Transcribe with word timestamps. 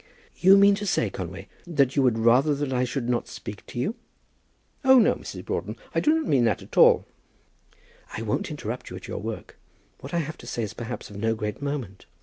"You 0.39 0.57
mean 0.57 0.73
to 0.81 0.87
say, 0.87 1.11
Conway, 1.11 1.47
that 1.67 1.95
you 1.95 2.01
would 2.01 2.17
rather 2.17 2.55
that 2.55 2.73
I 2.73 2.85
should 2.85 3.07
not 3.07 3.27
speak 3.27 3.63
to 3.67 3.77
you." 3.79 3.93
"Oh, 4.83 4.97
no, 4.97 5.13
Mrs. 5.13 5.45
Broughton, 5.45 5.75
I 5.93 5.99
did 5.99 6.15
not 6.15 6.25
mean 6.25 6.43
that 6.45 6.63
at 6.63 6.75
all." 6.75 7.05
"I 8.13 8.23
won't 8.23 8.49
interrupt 8.49 8.89
you 8.89 8.95
at 8.95 9.07
your 9.07 9.19
work. 9.19 9.59
What 9.99 10.11
I 10.15 10.17
have 10.17 10.39
to 10.39 10.47
say 10.47 10.63
is 10.63 10.73
perhaps 10.73 11.11
of 11.11 11.17
no 11.17 11.35
great 11.35 11.61
moment. 11.61 12.07